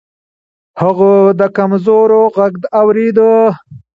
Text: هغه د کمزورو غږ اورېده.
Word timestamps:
هغه 0.81 1.11
د 1.39 1.41
کمزورو 1.57 2.21
غږ 2.35 2.55
اورېده. 2.79 3.31